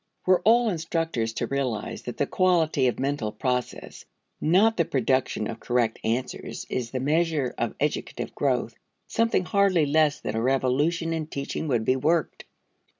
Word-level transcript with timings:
Were 0.25 0.41
all 0.45 0.67
instructors 0.67 1.31
to 1.33 1.45
realize 1.45 2.01
that 2.01 2.17
the 2.17 2.25
quality 2.25 2.87
of 2.87 2.97
mental 2.97 3.31
process, 3.31 4.03
not 4.41 4.75
the 4.75 4.83
production 4.83 5.47
of 5.47 5.59
correct 5.59 5.99
answers, 6.03 6.65
is 6.71 6.89
the 6.89 6.99
measure 6.99 7.53
of 7.59 7.75
educative 7.79 8.33
growth 8.33 8.73
something 9.05 9.45
hardly 9.45 9.85
less 9.85 10.19
than 10.19 10.35
a 10.35 10.41
revolution 10.41 11.13
in 11.13 11.27
teaching 11.27 11.67
would 11.67 11.85
be 11.85 11.97
worked. 11.97 12.45